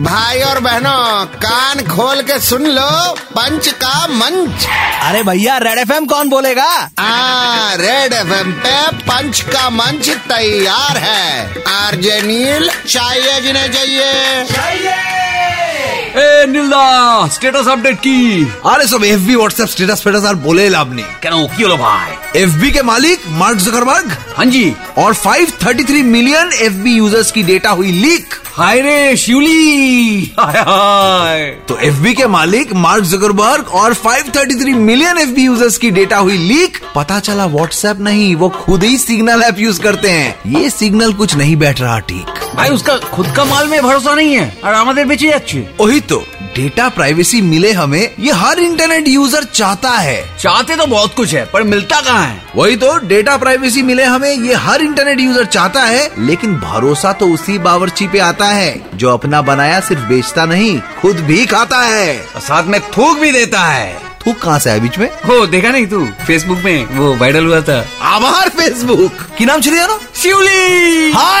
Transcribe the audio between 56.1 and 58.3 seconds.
लेकिन भरोसा तो उसी बावर्ची पे